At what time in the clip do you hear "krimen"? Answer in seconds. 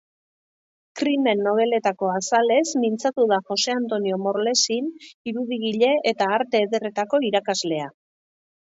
1.01-1.43